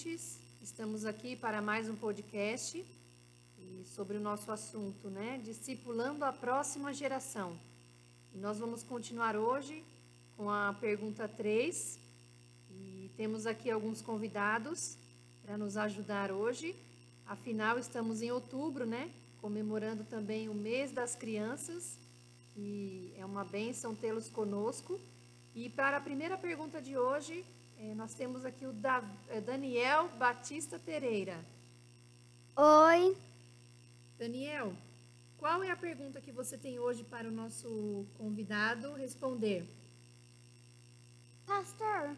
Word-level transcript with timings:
ouvintes. 0.00 0.38
Estamos 0.62 1.04
aqui 1.04 1.36
para 1.36 1.60
mais 1.60 1.86
um 1.86 1.94
podcast 1.94 2.82
sobre 3.84 4.16
o 4.16 4.20
nosso 4.20 4.50
assunto, 4.50 5.08
né? 5.10 5.38
Discipulando 5.44 6.24
a 6.24 6.32
próxima 6.32 6.92
geração. 6.94 7.54
E 8.34 8.38
nós 8.38 8.58
vamos 8.58 8.82
continuar 8.82 9.36
hoje 9.36 9.84
com 10.38 10.48
a 10.48 10.74
pergunta 10.80 11.28
3. 11.28 11.98
E 12.70 13.10
temos 13.14 13.46
aqui 13.46 13.70
alguns 13.70 14.00
convidados 14.00 14.96
para 15.44 15.58
nos 15.58 15.76
ajudar 15.76 16.32
hoje. 16.32 16.74
Afinal, 17.26 17.78
estamos 17.78 18.22
em 18.22 18.30
outubro, 18.30 18.86
né? 18.86 19.10
Comemorando 19.42 20.04
também 20.04 20.48
o 20.48 20.54
mês 20.54 20.92
das 20.92 21.14
crianças. 21.14 21.98
E 22.56 23.12
é 23.18 23.24
uma 23.26 23.44
bênção 23.44 23.94
tê-los 23.94 24.28
conosco. 24.30 24.98
E 25.54 25.68
para 25.68 25.98
a 25.98 26.00
primeira 26.00 26.38
pergunta 26.38 26.80
de 26.80 26.96
hoje, 26.96 27.44
eh, 27.80 27.94
nós 27.94 28.12
temos 28.12 28.44
aqui 28.44 28.66
o 28.66 28.74
eh, 29.30 29.40
Daniel 29.40 30.08
Batista 30.18 30.78
Pereira. 30.78 31.42
Oi. 32.54 33.16
Daniel, 34.18 34.74
qual 35.38 35.64
é 35.64 35.70
a 35.70 35.76
pergunta 35.76 36.20
que 36.20 36.30
você 36.30 36.58
tem 36.58 36.78
hoje 36.78 37.02
para 37.04 37.26
o 37.26 37.30
nosso 37.30 38.04
convidado 38.18 38.92
responder? 38.92 39.66
Pastor, 41.46 42.14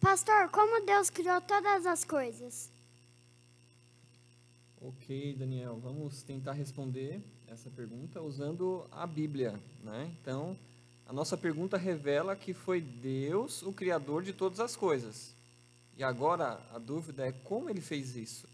pastor, 0.00 0.48
como 0.48 0.86
Deus 0.86 1.10
criou 1.10 1.42
todas 1.42 1.84
as 1.84 2.04
coisas? 2.04 2.70
Ok, 4.80 5.34
Daniel, 5.38 5.78
vamos 5.78 6.22
tentar 6.22 6.52
responder 6.52 7.20
essa 7.46 7.68
pergunta 7.68 8.22
usando 8.22 8.86
a 8.90 9.06
Bíblia, 9.06 9.60
né? 9.84 10.10
Então, 10.20 10.56
a 11.12 11.14
nossa 11.14 11.36
pergunta 11.36 11.76
revela 11.76 12.34
que 12.34 12.54
foi 12.54 12.80
Deus 12.80 13.60
o 13.60 13.70
criador 13.70 14.22
de 14.22 14.32
todas 14.32 14.58
as 14.60 14.74
coisas. 14.74 15.34
E 15.94 16.02
agora 16.02 16.58
a 16.72 16.78
dúvida 16.78 17.26
é 17.26 17.32
como 17.44 17.68
ele 17.68 17.82
fez 17.82 18.16
isso. 18.16 18.48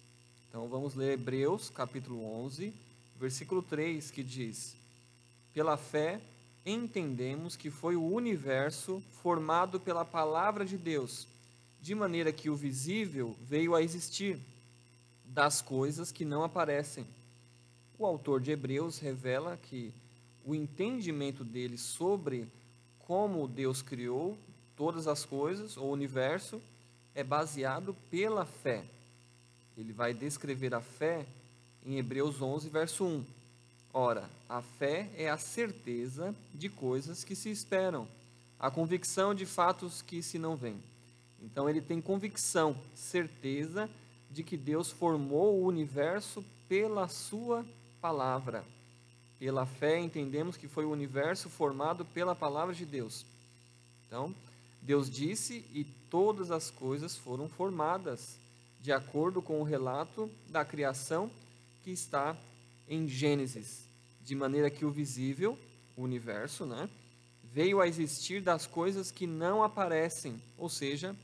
Então 0.48 0.67
vamos 0.67 0.97
ler 0.97 1.12
Hebreus, 1.12 1.70
capítulo 1.70 2.20
11, 2.42 2.75
versículo 3.17 3.62
3, 3.62 4.11
que 4.11 4.25
diz: 4.25 4.75
Pela 5.55 5.77
fé 5.77 6.20
entendemos 6.67 7.55
que 7.55 7.70
foi 7.70 7.95
o 7.95 8.05
universo 8.05 9.00
formado 9.22 9.78
pela 9.78 10.05
palavra 10.05 10.65
de 10.65 10.77
Deus, 10.77 11.28
de 11.81 11.95
maneira 11.95 12.33
que 12.33 12.50
o 12.50 12.56
visível 12.56 13.37
veio 13.41 13.72
a 13.72 13.84
existir 13.84 14.37
das 15.25 15.62
coisas 15.62 16.11
que 16.11 16.25
não 16.25 16.43
aparecem. 16.43 17.06
O 17.97 18.05
autor 18.05 18.41
de 18.41 18.50
Hebreus 18.50 18.98
revela 18.98 19.56
que 19.56 19.95
o 20.48 20.54
entendimento 20.54 21.44
dele 21.44 21.77
sobre 21.77 22.48
como 23.00 23.46
Deus 23.46 23.82
criou 23.82 24.34
todas 24.74 25.06
as 25.06 25.22
coisas, 25.22 25.77
o 25.77 25.84
universo, 25.84 26.58
é 27.14 27.22
baseado 27.22 27.94
pela 28.10 28.46
fé. 28.46 28.82
Ele 29.76 29.92
vai 29.92 30.14
descrever 30.14 30.74
a 30.74 30.80
fé 30.80 31.26
em 31.84 31.98
Hebreus 31.98 32.41
11, 32.41 32.66
verso 32.70 33.04
1. 33.04 33.24
Ora, 33.92 34.30
a 34.48 34.62
fé 34.62 35.10
é 35.19 35.28
a 35.28 35.36
certeza 35.36 36.34
de 36.54 36.70
coisas 36.70 37.24
que 37.24 37.36
se 37.36 37.50
esperam, 37.50 38.08
a 38.58 38.70
convicção 38.70 39.34
de 39.34 39.44
fatos 39.44 40.00
que 40.00 40.22
se 40.22 40.38
não 40.38 40.56
veem. 40.56 40.82
Então 41.42 41.69
ele 41.69 41.82
tem 41.82 42.00
convicção, 42.00 42.74
certeza 42.94 43.91
de 44.30 44.42
que 44.42 44.56
Deus 44.56 44.91
formou 44.91 45.60
o 45.60 45.66
universo 45.66 46.42
pela 46.66 47.06
sua 47.06 47.66
palavra. 48.00 48.64
Pela 49.39 49.67
fé 49.67 49.98
entendemos 49.98 50.56
que 50.56 50.69
foi 50.69 50.84
o 50.84 50.91
universo 50.91 51.48
formado 51.48 52.05
pela 52.05 52.34
palavra 52.34 52.75
de 52.75 52.84
Deus. 52.84 53.25
Então, 54.06 54.34
Deus 54.83 55.11
disse 55.11 55.64
e 55.72 55.84
todas 56.11 56.50
as 56.50 56.70
coisas 56.70 57.17
foram 57.17 57.48
formadas 57.48 58.36
de 58.81 58.92
acordo 58.92 59.43
com 59.43 59.60
o 59.60 59.65
relato 59.65 60.31
da 60.49 60.65
criação 60.65 61.31
que 61.84 61.91
está 61.91 62.37
em 62.88 63.06
Gênesis, 63.09 63.84
de 64.25 64.34
maneira 64.34 64.71
que 64.71 64.84
o 64.84 64.91
visível, 64.91 65.59
o 65.97 66.03
universo, 66.03 66.65
né, 66.65 66.88
veio 67.53 67.81
a 67.81 67.88
existir 67.88 68.41
das 68.41 68.66
coisas 68.66 69.10
que 69.10 69.26
não 69.26 69.62
aparecem, 69.62 70.41
ou 70.56 70.69
seja, 70.69 71.15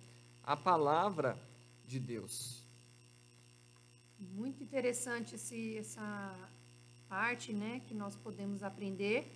a 0.43 0.57
palavra 0.57 1.39
de 1.87 1.99
Deus. 1.99 2.63
Muito 4.19 4.63
interessante 4.63 5.37
esse, 5.37 5.79
essa 5.79 6.37
parte 7.09 7.53
né, 7.53 7.81
que 7.89 7.95
nós 7.95 8.15
podemos 8.17 8.63
aprender. 8.63 9.31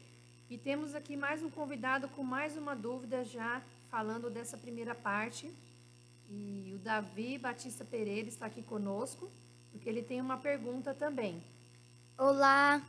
E 0.51 0.57
temos 0.57 0.95
aqui 0.95 1.17
mais 1.17 1.43
um 1.43 1.51
convidado 1.51 2.09
com 2.09 2.23
mais 2.23 2.57
uma 2.57 2.75
dúvida 2.75 3.25
já 3.25 3.63
falando 3.91 4.31
dessa 4.31 4.57
primeira 4.57 4.95
parte. 4.95 5.51
E 6.31 6.73
o 6.75 6.79
Davi 6.79 7.39
Batista 7.39 7.85
Pereira 7.85 8.29
está 8.29 8.47
aqui 8.47 8.63
conosco, 8.63 9.31
porque 9.71 9.89
ele 9.89 10.03
tem 10.03 10.21
uma 10.21 10.37
pergunta 10.37 10.95
também. 10.95 11.43
Olá, 12.17 12.83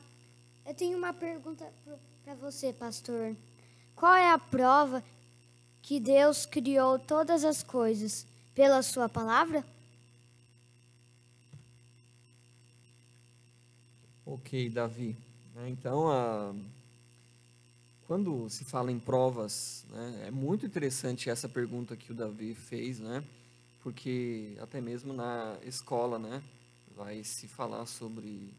eu 0.66 0.73
tenho 0.73 0.97
uma 0.97 1.13
pergunta 1.13 1.66
para 2.23 2.35
você, 2.35 2.73
pastor. 2.73 3.35
Qual 3.95 4.13
é 4.13 4.31
a 4.31 4.38
prova 4.38 5.03
que 5.81 6.00
Deus 6.00 6.45
criou 6.45 6.97
todas 7.00 7.44
as 7.44 7.63
coisas 7.63 8.25
pela 8.53 8.81
sua 8.81 9.09
palavra? 9.09 9.63
Ok, 14.31 14.69
Davi. 14.69 15.17
Né, 15.56 15.69
então, 15.72 16.07
a... 16.07 16.53
quando 18.06 18.47
se 18.47 18.63
fala 18.63 18.91
em 18.91 19.00
provas, 19.00 19.84
né, 19.90 20.25
é 20.28 20.29
muito 20.29 20.67
interessante 20.67 21.31
essa 21.31 21.50
pergunta 21.50 21.95
que 21.97 22.12
o 22.12 22.16
Davi 22.16 22.53
fez, 22.53 23.00
né? 23.00 23.23
Porque 23.81 24.56
até 24.62 24.79
mesmo 24.79 25.13
na 25.13 25.57
escola, 25.66 26.19
né, 26.19 26.44
vai 26.95 27.23
se 27.23 27.47
falar 27.47 27.88
sobre 27.88 28.53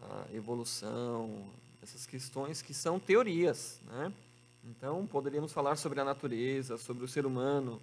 a 0.00 0.24
evolução, 0.32 1.50
essas 1.82 2.06
questões 2.06 2.62
que 2.62 2.72
são 2.72 2.98
teorias, 2.98 3.78
né? 3.88 4.10
Então, 4.64 5.06
poderíamos 5.06 5.52
falar 5.52 5.76
sobre 5.76 6.00
a 6.00 6.04
natureza, 6.04 6.78
sobre 6.78 7.04
o 7.04 7.08
ser 7.08 7.26
humano 7.26 7.78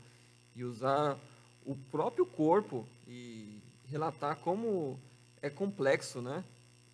e 0.55 0.63
usar 0.63 1.15
o 1.63 1.75
próprio 1.91 2.25
corpo 2.25 2.83
e 3.07 3.61
relatar 3.85 4.37
como 4.37 4.99
é 5.39 5.51
complexo, 5.51 6.19
né? 6.19 6.43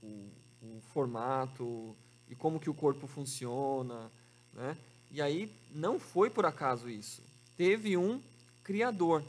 O, 0.04 0.30
o 0.62 0.82
formato 0.94 1.96
e 2.30 2.36
como 2.36 2.60
que 2.60 2.70
o 2.70 2.74
corpo 2.74 3.08
funciona, 3.08 4.12
né? 4.54 4.78
E 5.10 5.22
aí 5.22 5.52
não 5.72 6.00
foi 6.00 6.30
por 6.30 6.46
acaso 6.46 6.90
isso. 6.90 7.22
Teve 7.56 7.96
um 7.96 8.22
criador. 8.64 9.24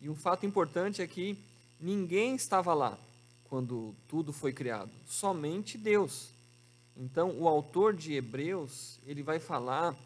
E 0.00 0.08
um 0.08 0.14
fato 0.14 0.46
importante 0.46 1.02
é 1.02 1.06
que 1.06 1.36
ninguém 1.80 2.34
estava 2.34 2.72
lá 2.74 2.98
quando 3.44 3.94
tudo 4.08 4.32
foi 4.32 4.52
criado, 4.52 4.90
somente 5.06 5.76
Deus. 5.76 6.28
Então, 6.96 7.30
o 7.38 7.48
autor 7.48 7.94
de 7.94 8.14
Hebreus, 8.14 8.98
ele 9.06 9.22
vai 9.22 9.40
falar 9.40 9.96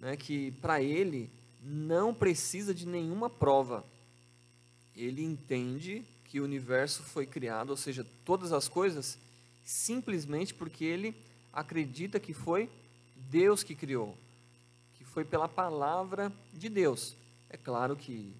né, 0.00 0.16
que 0.16 0.52
para 0.52 0.82
ele 0.82 1.30
não 1.62 2.14
precisa 2.14 2.72
de 2.72 2.86
nenhuma 2.86 3.28
prova. 3.28 3.84
Ele 4.94 5.22
entende 5.22 6.04
que 6.28 6.40
o 6.40 6.44
universo 6.44 7.02
foi 7.02 7.26
criado, 7.26 7.70
ou 7.70 7.76
seja, 7.76 8.06
todas 8.24 8.52
as 8.52 8.68
coisas, 8.68 9.18
simplesmente 9.64 10.52
porque 10.52 10.84
ele 10.84 11.16
acredita 11.52 12.20
que 12.20 12.34
foi 12.34 12.68
Deus 13.16 13.62
que 13.62 13.74
criou, 13.74 14.16
que 14.94 15.04
foi 15.04 15.24
pela 15.24 15.48
palavra 15.48 16.32
de 16.52 16.68
Deus. 16.68 17.16
É 17.48 17.56
claro 17.56 17.96
que 17.96 18.32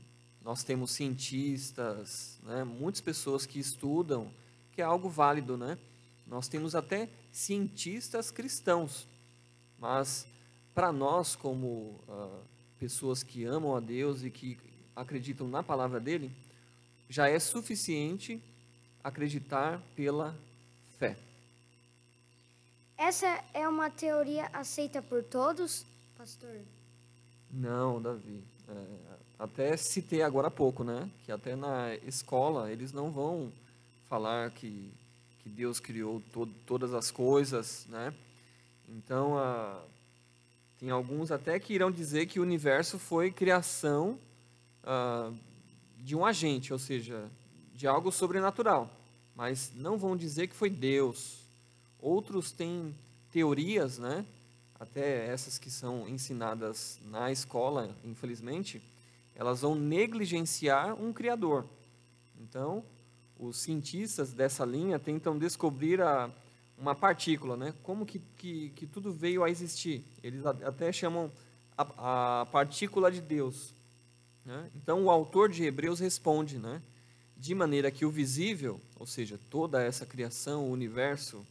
nós 0.43 0.63
temos 0.63 0.91
cientistas, 0.91 2.39
né, 2.43 2.63
muitas 2.63 3.01
pessoas 3.01 3.47
que 3.47 3.59
estudam, 3.59 4.31
que 4.73 4.83
é 4.83 4.85
algo 4.85 5.09
válido, 5.09 5.57
né? 5.57 5.77
Nós 6.27 6.47
temos 6.47 6.75
até 6.75 7.09
cientistas 7.33 8.31
cristãos, 8.31 9.07
mas 9.79 10.27
para 10.75 10.93
nós, 10.93 11.35
como 11.35 12.01
uh, 12.07 12.41
pessoas 12.79 13.23
que 13.23 13.45
amam 13.45 13.75
a 13.75 13.81
Deus 13.81 14.23
e 14.23 14.31
que 14.31 14.59
acreditam 14.95 15.49
na 15.49 15.63
palavra 15.63 15.99
dele, 15.99 16.31
já 17.09 17.29
é 17.29 17.39
suficiente 17.39 18.43
acreditar 19.03 19.81
pela 19.97 20.37
fé. 20.99 21.17
Essa 22.97 23.43
é 23.55 23.67
uma 23.69 23.89
teoria 23.91 24.47
aceita 24.53 25.01
por 25.01 25.23
todos, 25.23 25.87
pastor? 26.17 26.61
Não, 27.51 28.03
Davi. 28.03 28.43
É, 28.69 28.85
até 29.39 29.77
citei 29.77 30.23
agora 30.23 30.49
há 30.49 30.51
pouco, 30.51 30.85
né? 30.85 31.09
Que 31.25 31.33
até 31.33 31.55
na 31.57 31.95
escola 31.97 32.71
eles 32.71 32.93
não 32.93 33.11
vão 33.11 33.53
falar 34.09 34.51
que, 34.51 34.93
que 35.43 35.49
Deus 35.49 35.81
criou 35.81 36.21
to 36.33 36.47
todas 36.67 36.93
as 36.93 37.11
coisas, 37.11 37.87
né? 37.89 38.13
Então, 38.89 39.39
a, 39.39 39.81
tem 40.79 40.91
alguns 40.91 41.31
até 41.31 41.59
que 41.59 41.73
irão 41.73 41.91
dizer 41.91 42.27
que 42.27 42.41
o 42.41 42.43
universo 42.43 42.99
foi 42.99 43.31
criação 43.31 44.19
ah, 44.85 45.33
de 45.99 46.17
um 46.17 46.25
agente, 46.25 46.73
ou 46.73 46.79
seja, 46.79 47.31
de 47.75 47.87
algo 47.87 48.11
sobrenatural, 48.11 48.91
mas 49.35 49.73
não 49.75 49.99
vão 49.99 50.17
dizer 50.17 50.49
que 50.49 50.55
foi 50.55 50.71
Deus. 50.71 51.41
Outros 52.01 52.53
têm 52.53 52.95
teorias, 53.31 53.99
né? 53.99 54.25
Até 54.79 55.27
essas 55.27 55.59
que 55.59 55.71
são 55.71 56.09
ensinadas 56.09 56.99
na 57.07 57.33
escola, 57.33 57.95
infelizmente, 58.05 58.81
elas 59.35 59.61
vão 59.61 59.75
negligenciar 59.75 60.95
um 61.01 61.13
criador. 61.13 61.65
Então, 62.41 62.85
os 63.39 63.59
cientistas 63.59 64.33
dessa 64.33 64.65
linha 64.65 64.99
tentam 64.99 65.39
descobrir 65.39 66.01
a, 66.01 66.31
uma 66.77 66.95
partícula, 66.95 67.57
né? 67.57 67.75
Como 67.83 68.07
que, 68.07 68.21
que, 68.37 68.71
que 68.71 68.87
tudo 68.87 69.13
veio 69.13 69.45
a 69.45 69.51
existir? 69.51 70.05
Eles 70.23 70.45
até 70.47 70.93
chamam 70.93 71.31
a, 71.77 72.41
a 72.43 72.47
partícula 72.47 73.11
de 73.11 73.21
Deus. 73.21 73.73
Né? 74.49 74.71
Então, 74.75 75.05
o 75.05 75.11
autor 75.11 75.51
de 75.51 75.63
Hebreus 75.63 76.01
responde, 76.01 76.59
né? 76.59 76.81
De 77.37 77.55
maneira 77.55 77.91
que 77.91 78.07
o 78.07 78.11
visível, 78.11 78.81
ou 78.97 79.05
seja, 79.05 79.39
toda 79.51 79.83
essa 79.83 80.07
criação, 80.07 80.65
o 80.65 80.73
universo, 80.73 81.47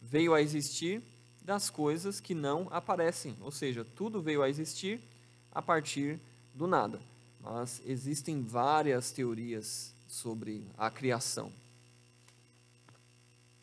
veio 0.00 0.32
a 0.32 0.40
existir 0.40 1.02
das 1.42 1.68
coisas 1.68 2.20
que 2.20 2.34
não 2.34 2.66
aparecem, 2.70 3.36
ou 3.42 3.50
seja, 3.50 3.84
tudo 3.84 4.22
veio 4.22 4.42
a 4.42 4.48
existir 4.48 4.98
a 5.52 5.60
partir 5.60 6.18
do 6.54 6.66
nada. 6.66 6.98
Mas 7.38 7.82
existem 7.84 8.42
várias 8.42 9.12
teorias 9.12 9.92
sobre 10.08 10.66
a 10.78 10.90
criação. 10.90 11.52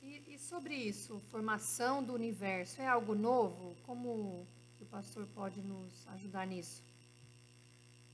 E, 0.03 0.21
e, 0.27 0.37
sobre 0.37 0.75
isso, 0.75 1.19
formação 1.31 2.03
do 2.03 2.13
universo, 2.13 2.79
é 2.79 2.87
algo 2.87 3.15
novo? 3.15 3.75
Como 3.81 4.45
o 4.79 4.85
pastor 4.91 5.25
pode 5.33 5.59
nos 5.59 6.07
ajudar 6.09 6.45
nisso? 6.45 6.83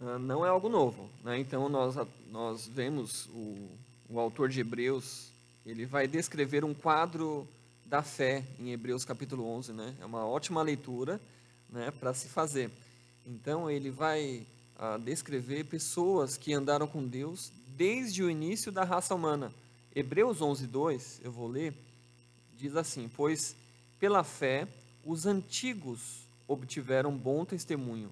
Uh, 0.01 0.17
não 0.17 0.43
é 0.43 0.49
algo 0.49 0.67
novo. 0.67 1.07
Né? 1.23 1.39
Então, 1.39 1.69
nós, 1.69 1.95
nós 2.31 2.65
vemos 2.65 3.27
o, 3.27 3.69
o 4.09 4.19
autor 4.19 4.49
de 4.49 4.59
Hebreus, 4.59 5.27
ele 5.63 5.85
vai 5.85 6.07
descrever 6.07 6.65
um 6.65 6.73
quadro 6.73 7.47
da 7.85 8.01
fé 8.01 8.43
em 8.59 8.71
Hebreus 8.71 9.05
capítulo 9.05 9.47
11. 9.47 9.73
Né? 9.73 9.95
É 10.01 10.05
uma 10.05 10.25
ótima 10.25 10.63
leitura 10.63 11.21
né, 11.69 11.91
para 11.91 12.15
se 12.15 12.27
fazer. 12.27 12.71
Então, 13.27 13.69
ele 13.69 13.91
vai 13.91 14.43
uh, 14.79 14.97
descrever 14.99 15.65
pessoas 15.65 16.35
que 16.35 16.51
andaram 16.51 16.87
com 16.87 17.07
Deus 17.07 17.51
desde 17.77 18.23
o 18.23 18.29
início 18.29 18.71
da 18.71 18.83
raça 18.83 19.13
humana. 19.13 19.53
Hebreus 19.95 20.41
11, 20.41 20.65
2, 20.65 21.21
eu 21.23 21.31
vou 21.31 21.47
ler, 21.47 21.75
diz 22.57 22.75
assim: 22.75 23.07
Pois 23.15 23.55
pela 23.99 24.23
fé 24.23 24.67
os 25.05 25.27
antigos 25.27 26.21
obtiveram 26.47 27.15
bom 27.15 27.45
testemunho. 27.45 28.11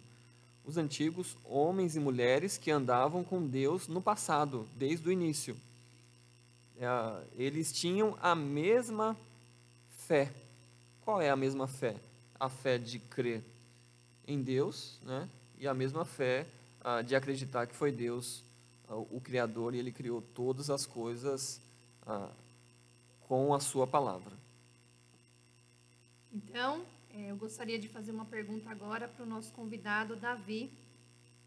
Os 0.70 0.78
antigos, 0.78 1.36
homens 1.44 1.96
e 1.96 2.00
mulheres 2.00 2.56
que 2.56 2.70
andavam 2.70 3.24
com 3.24 3.44
Deus 3.44 3.88
no 3.88 4.00
passado, 4.00 4.68
desde 4.76 5.10
o 5.10 5.12
início. 5.12 5.58
É, 6.78 6.88
eles 7.36 7.74
tinham 7.74 8.16
a 8.22 8.36
mesma 8.36 9.18
fé. 9.98 10.32
Qual 11.04 11.20
é 11.20 11.32
a 11.32 11.36
mesma 11.36 11.68
fé? 11.68 11.96
A 12.40 12.50
fé 12.50 12.78
de 12.78 13.00
crer 13.00 13.44
em 14.28 14.44
Deus, 14.44 15.00
né? 15.02 15.28
E 15.58 15.68
a 15.68 15.74
mesma 15.74 16.06
fé 16.06 16.46
ah, 16.82 17.02
de 17.02 17.16
acreditar 17.16 17.66
que 17.66 17.74
foi 17.74 17.92
Deus 17.92 18.44
o 18.88 19.20
Criador 19.20 19.74
e 19.74 19.80
ele 19.80 19.92
criou 19.92 20.22
todas 20.22 20.70
as 20.70 20.86
coisas 20.86 21.60
ah, 22.06 22.30
com 23.28 23.56
a 23.56 23.60
sua 23.60 23.88
palavra. 23.88 24.34
Então, 26.32 26.86
eu 27.14 27.36
gostaria 27.36 27.80
de 27.80 27.88
fazer 27.88 28.12
uma 28.12 28.26
pergunta 28.26 28.70
agora 28.70 29.08
para 29.08 29.24
o 29.24 29.28
nosso 29.28 29.52
convidado, 29.54 30.16
Davi. 30.16 30.72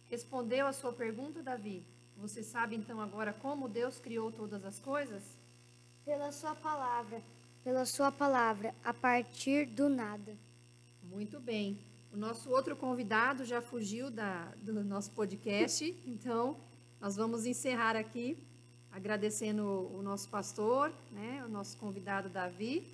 Respondeu 0.09 0.67
a 0.67 0.73
sua 0.73 0.93
pergunta, 0.93 1.43
Davi? 1.43 1.85
Você 2.17 2.43
sabe 2.43 2.77
então 2.77 3.01
agora 3.01 3.33
como 3.33 3.69
Deus 3.69 3.99
criou 3.99 4.31
todas 4.31 4.65
as 4.65 4.79
coisas? 4.79 5.23
Pela 6.05 6.31
sua 6.33 6.55
palavra, 6.55 7.23
pela 7.65 7.87
sua 7.87 8.13
palavra, 8.13 8.75
a 8.85 8.93
partir 8.93 9.67
do 9.67 9.89
nada. 9.89 10.37
Muito 11.03 11.41
bem. 11.41 11.79
O 12.13 12.17
nosso 12.17 12.51
outro 12.51 12.77
convidado 12.77 13.45
já 13.45 13.63
fugiu 13.63 14.11
da, 14.11 14.53
do 14.57 14.85
nosso 14.85 15.11
podcast, 15.13 15.85
então 16.07 16.57
nós 17.01 17.17
vamos 17.17 17.47
encerrar 17.47 17.97
aqui 17.97 18.37
agradecendo 18.93 19.65
o 19.95 20.03
nosso 20.03 20.29
pastor, 20.29 20.93
né, 21.11 21.43
o 21.47 21.49
nosso 21.49 21.77
convidado 21.79 22.29
Davi. 22.29 22.87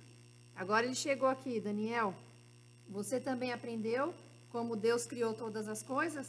Agora 0.55 0.85
ele 0.85 0.95
chegou 0.95 1.27
aqui, 1.27 1.59
Daniel. 1.59 2.15
Você 2.89 3.19
também 3.19 3.53
aprendeu 3.53 4.13
como 4.51 4.75
Deus 4.75 5.05
criou 5.05 5.33
todas 5.33 5.67
as 5.67 5.83
coisas? 5.83 6.27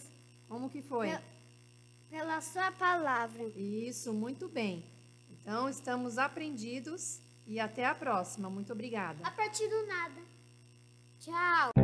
Como 0.49 0.69
que 0.69 0.83
foi? 0.83 1.09
Pela 2.11 2.41
sua 2.41 2.71
palavra. 2.73 3.45
Isso, 3.57 4.12
muito 4.12 4.49
bem. 4.49 4.85
Então 5.31 5.69
estamos 5.69 6.19
aprendidos 6.19 7.21
e 7.47 7.59
até 7.59 7.87
a 7.87 7.95
próxima. 7.95 8.51
Muito 8.51 8.73
obrigada. 8.73 9.27
A 9.27 9.31
partir 9.31 9.69
do 9.69 9.87
nada. 9.87 10.21
Tchau. 11.19 11.80